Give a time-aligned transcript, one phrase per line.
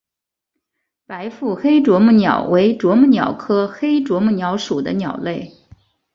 [1.05, 5.53] 白腹黑啄木鸟为啄木鸟科黑啄木鸟属的鸟类。